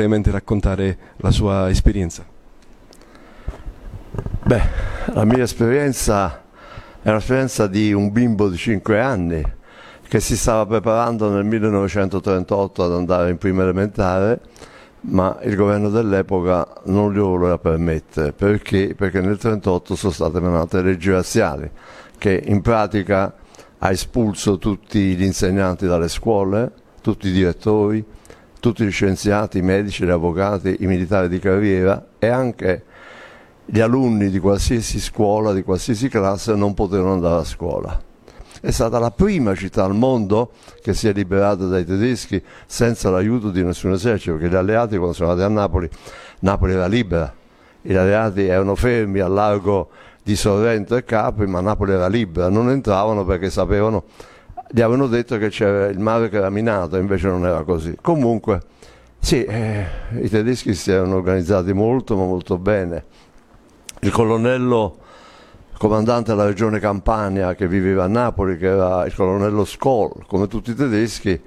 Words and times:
brevemente 0.00 0.30
raccontare 0.30 0.96
la 1.16 1.30
sua 1.30 1.68
esperienza? 1.68 2.24
Beh, 4.44 4.62
la 5.12 5.24
mia 5.24 5.42
esperienza 5.42 6.42
è 7.02 7.10
un'esperienza 7.10 7.66
di 7.66 7.92
un 7.92 8.10
bimbo 8.10 8.48
di 8.48 8.56
5 8.56 8.98
anni 8.98 9.42
che 10.08 10.20
si 10.20 10.38
stava 10.38 10.64
preparando 10.64 11.28
nel 11.30 11.44
1938 11.44 12.82
ad 12.82 12.92
andare 12.92 13.30
in 13.30 13.36
prima 13.36 13.62
elementare, 13.62 14.40
ma 15.02 15.38
il 15.42 15.54
governo 15.54 15.90
dell'epoca 15.90 16.66
non 16.84 17.12
glielo 17.12 17.28
voleva 17.28 17.58
permettere. 17.58 18.32
Perché? 18.32 18.94
Perché 18.96 19.20
nel 19.20 19.36
1938 19.36 19.94
sono 19.96 20.12
state 20.12 20.38
emanate 20.38 20.80
leggi 20.80 21.10
razziali 21.10 21.70
che 22.16 22.42
in 22.46 22.62
pratica 22.62 23.34
ha 23.78 23.90
espulso 23.90 24.56
tutti 24.56 25.14
gli 25.14 25.22
insegnanti 25.22 25.86
dalle 25.86 26.08
scuole, 26.08 26.72
tutti 27.02 27.28
i 27.28 27.32
direttori, 27.32 28.04
tutti 28.60 28.84
gli 28.84 28.90
scienziati, 28.90 29.58
i 29.58 29.62
medici, 29.62 30.04
gli 30.04 30.10
avvocati, 30.10 30.76
i 30.80 30.86
militari 30.86 31.28
di 31.28 31.38
carriera 31.38 32.06
e 32.18 32.28
anche 32.28 32.84
gli 33.64 33.80
alunni 33.80 34.30
di 34.30 34.38
qualsiasi 34.38 35.00
scuola, 35.00 35.52
di 35.52 35.62
qualsiasi 35.62 36.08
classe 36.08 36.54
non 36.54 36.74
potevano 36.74 37.12
andare 37.12 37.40
a 37.40 37.44
scuola. 37.44 38.00
È 38.60 38.70
stata 38.70 38.98
la 38.98 39.10
prima 39.10 39.54
città 39.54 39.84
al 39.84 39.94
mondo 39.94 40.52
che 40.82 40.92
si 40.92 41.08
è 41.08 41.12
liberata 41.12 41.64
dai 41.64 41.84
tedeschi 41.84 42.42
senza 42.66 43.08
l'aiuto 43.08 43.50
di 43.50 43.64
nessun 43.64 43.92
esercito, 43.92 44.36
perché 44.36 44.50
gli 44.50 44.56
alleati 44.56 44.96
quando 44.96 45.14
sono 45.14 45.30
andati 45.30 45.50
a 45.50 45.54
Napoli, 45.54 45.88
Napoli 46.40 46.72
era 46.72 46.86
libera, 46.86 47.32
gli 47.80 47.94
alleati 47.94 48.44
erano 48.44 48.74
fermi 48.74 49.20
al 49.20 49.32
largo 49.32 49.88
di 50.22 50.36
Sorrento 50.36 50.94
e 50.96 51.04
Capri, 51.04 51.46
ma 51.46 51.60
Napoli 51.60 51.92
era 51.92 52.08
libera, 52.08 52.50
non 52.50 52.68
entravano 52.68 53.24
perché 53.24 53.48
sapevano, 53.48 54.04
gli 54.72 54.80
avevano 54.80 55.08
detto 55.08 55.36
che 55.36 55.48
c'era 55.48 55.86
il 55.86 55.98
mare 55.98 56.28
che 56.28 56.36
era 56.36 56.48
minato, 56.48 56.96
invece 56.96 57.26
non 57.26 57.44
era 57.44 57.64
così. 57.64 57.96
Comunque, 58.00 58.60
sì, 59.18 59.44
eh, 59.44 59.84
i 60.20 60.28
tedeschi 60.28 60.74
si 60.74 60.92
erano 60.92 61.16
organizzati 61.16 61.72
molto, 61.72 62.16
ma 62.16 62.24
molto 62.24 62.56
bene. 62.56 63.04
Il 64.00 64.12
colonnello 64.12 64.98
comandante 65.76 66.30
della 66.30 66.46
regione 66.46 66.78
Campania 66.78 67.54
che 67.54 67.66
viveva 67.66 68.04
a 68.04 68.06
Napoli, 68.06 68.56
che 68.56 68.66
era 68.66 69.04
il 69.06 69.14
colonnello 69.14 69.64
Skoll, 69.64 70.24
come 70.26 70.46
tutti 70.46 70.70
i 70.70 70.74
tedeschi, 70.74 71.40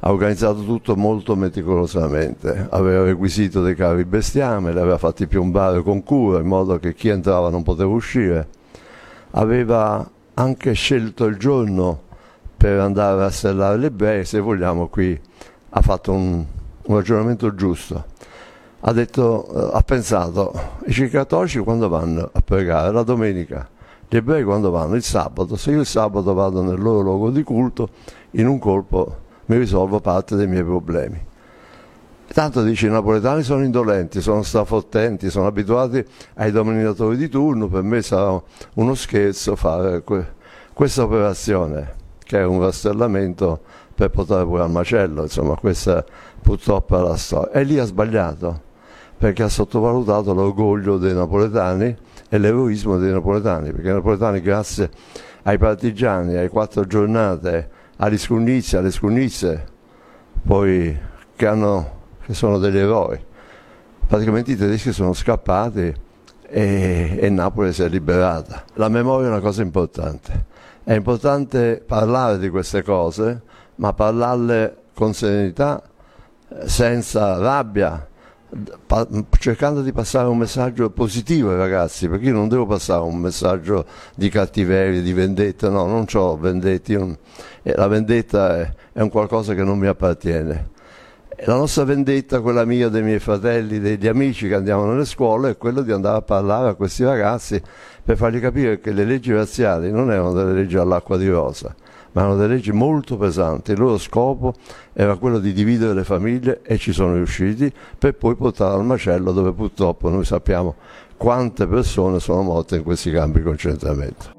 ha 0.00 0.10
organizzato 0.10 0.62
tutto 0.62 0.94
molto 0.94 1.34
meticolosamente, 1.34 2.68
aveva 2.70 3.04
requisito 3.04 3.62
dei 3.62 3.74
carri 3.74 4.04
bestiame, 4.04 4.72
li 4.72 4.78
aveva 4.78 4.98
fatti 4.98 5.26
piombare 5.26 5.82
con 5.82 6.02
cura 6.04 6.38
in 6.38 6.46
modo 6.46 6.78
che 6.78 6.94
chi 6.94 7.08
entrava 7.08 7.48
non 7.50 7.62
poteva 7.62 7.90
uscire, 7.90 8.46
aveva 9.32 10.08
anche 10.34 10.72
scelto 10.74 11.24
il 11.24 11.36
giorno 11.36 12.06
per 12.58 12.78
andare 12.80 13.24
a 13.24 13.30
stellare 13.30 13.78
le 13.78 13.86
ebrei, 13.86 14.26
se 14.26 14.38
vogliamo 14.40 14.88
qui 14.88 15.18
ha 15.70 15.80
fatto 15.80 16.12
un, 16.12 16.44
un 16.82 16.94
ragionamento 16.94 17.54
giusto 17.54 18.16
ha, 18.80 18.92
detto, 18.92 19.72
eh, 19.72 19.76
ha 19.76 19.82
pensato, 19.82 20.52
i 20.86 21.08
cattolici 21.08 21.58
quando 21.58 21.88
vanno 21.88 22.30
a 22.32 22.40
pregare? 22.40 22.92
La 22.92 23.02
domenica. 23.02 23.68
Gli 24.08 24.16
ebrei 24.16 24.44
quando 24.44 24.70
vanno? 24.70 24.94
Il 24.94 25.02
sabato. 25.02 25.56
Se 25.56 25.70
io 25.70 25.80
il 25.80 25.86
sabato 25.86 26.32
vado 26.32 26.62
nel 26.62 26.80
loro 26.80 27.00
luogo 27.00 27.30
di 27.30 27.42
culto, 27.42 27.90
in 28.32 28.46
un 28.46 28.58
colpo 28.58 29.26
mi 29.46 29.56
risolvo 29.56 30.00
parte 30.00 30.36
dei 30.36 30.46
miei 30.46 30.62
problemi. 30.62 31.26
Tanto 32.30 32.62
dice 32.62 32.86
i 32.86 32.90
napoletani 32.90 33.42
sono 33.42 33.64
indolenti, 33.64 34.20
sono 34.20 34.42
strafottenti, 34.42 35.30
sono 35.30 35.46
abituati 35.46 36.04
ai 36.34 36.52
dominatori 36.52 37.16
di 37.16 37.28
turno, 37.28 37.68
per 37.68 37.82
me 37.82 38.02
sarà 38.02 38.40
uno 38.74 38.94
scherzo 38.94 39.56
fare 39.56 40.02
que- 40.02 40.36
questa 40.74 41.04
operazione, 41.04 41.94
che 42.28 42.40
è 42.40 42.44
un 42.44 42.60
rastellamento 42.60 43.60
per 43.94 44.10
portare 44.10 44.44
pure 44.44 44.62
al 44.62 44.70
macello, 44.70 45.22
insomma 45.22 45.54
questa 45.54 46.04
purtroppo 46.42 46.98
è 46.98 47.02
la 47.02 47.16
storia. 47.16 47.52
E 47.52 47.64
lì 47.64 47.78
ha 47.78 47.84
sbagliato 47.84 48.60
perché 49.16 49.44
ha 49.44 49.48
sottovalutato 49.48 50.34
l'orgoglio 50.34 50.98
dei 50.98 51.14
napoletani 51.14 51.96
e 52.28 52.38
l'eroismo 52.38 52.98
dei 52.98 53.10
napoletani, 53.10 53.72
perché 53.72 53.88
i 53.88 53.92
napoletani 53.94 54.42
grazie 54.42 54.90
ai 55.44 55.56
partigiani, 55.56 56.36
ai 56.36 56.48
quattro 56.48 56.84
giornate, 56.84 57.70
agli 57.96 58.18
scunnizi, 58.18 58.76
alle 58.76 58.90
scunnize, 58.90 59.64
poi 60.46 60.96
che, 61.34 61.46
hanno, 61.46 61.90
che 62.26 62.34
sono 62.34 62.58
degli 62.58 62.76
eroi, 62.76 63.18
praticamente 64.06 64.52
i 64.52 64.56
tedeschi 64.56 64.92
sono 64.92 65.14
scappati 65.14 65.94
e, 66.46 67.18
e 67.18 67.30
Napoli 67.30 67.72
si 67.72 67.82
è 67.82 67.88
liberata. 67.88 68.64
La 68.74 68.90
memoria 68.90 69.28
è 69.28 69.30
una 69.30 69.40
cosa 69.40 69.62
importante, 69.62 70.44
è 70.88 70.94
importante 70.94 71.82
parlare 71.86 72.38
di 72.38 72.48
queste 72.48 72.82
cose, 72.82 73.42
ma 73.74 73.92
parlarle 73.92 74.84
con 74.94 75.12
serenità, 75.12 75.82
senza 76.64 77.36
rabbia, 77.36 78.08
cercando 79.38 79.82
di 79.82 79.92
passare 79.92 80.28
un 80.28 80.38
messaggio 80.38 80.88
positivo 80.88 81.50
ai 81.50 81.58
ragazzi, 81.58 82.08
perché 82.08 82.28
io 82.28 82.32
non 82.32 82.48
devo 82.48 82.64
passare 82.64 83.02
un 83.02 83.18
messaggio 83.18 83.84
di 84.14 84.30
cattiveria, 84.30 85.02
di 85.02 85.12
vendetta, 85.12 85.68
no, 85.68 85.84
non 85.84 86.06
ho 86.10 86.36
vendetti, 86.38 86.96
non... 86.96 87.14
la 87.64 87.86
vendetta 87.86 88.58
è, 88.58 89.02
un 89.02 89.10
qualcosa 89.10 89.52
che 89.52 89.64
non 89.64 89.78
mi 89.78 89.88
appartiene. 89.88 90.70
La 91.44 91.54
nostra 91.54 91.84
vendetta, 91.84 92.40
quella 92.40 92.64
mia, 92.64 92.88
dei 92.88 93.02
miei 93.02 93.20
fratelli, 93.20 93.78
degli 93.78 94.08
amici 94.08 94.48
che 94.48 94.54
andiamo 94.56 94.86
nelle 94.86 95.04
scuole, 95.04 95.50
è 95.50 95.56
quella 95.56 95.82
di 95.82 95.92
andare 95.92 96.16
a 96.16 96.22
parlare 96.22 96.68
a 96.68 96.74
questi 96.74 97.04
ragazzi 97.04 97.62
per 98.02 98.16
fargli 98.16 98.40
capire 98.40 98.80
che 98.80 98.90
le 98.90 99.04
leggi 99.04 99.32
razziali 99.32 99.92
non 99.92 100.10
erano 100.10 100.32
delle 100.32 100.52
leggi 100.52 100.76
all'acqua 100.76 101.16
di 101.16 101.28
rosa, 101.28 101.72
ma 102.12 102.22
erano 102.22 102.36
delle 102.36 102.54
leggi 102.54 102.72
molto 102.72 103.16
pesanti. 103.16 103.70
Il 103.70 103.78
loro 103.78 103.98
scopo 103.98 104.54
era 104.92 105.14
quello 105.14 105.38
di 105.38 105.52
dividere 105.52 105.94
le 105.94 106.04
famiglie 106.04 106.60
e 106.62 106.76
ci 106.76 106.92
sono 106.92 107.14
riusciti 107.14 107.72
per 107.96 108.16
poi 108.16 108.34
portare 108.34 108.74
al 108.74 108.84
macello 108.84 109.30
dove 109.30 109.52
purtroppo 109.52 110.08
noi 110.08 110.24
sappiamo 110.24 110.74
quante 111.16 111.68
persone 111.68 112.18
sono 112.18 112.42
morte 112.42 112.76
in 112.76 112.82
questi 112.82 113.12
campi 113.12 113.38
di 113.38 113.44
concentramento. 113.44 114.37